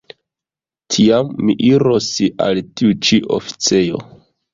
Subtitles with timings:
[0.93, 2.07] Tiam mi iros
[2.47, 4.01] al tiu ĉi oficejo.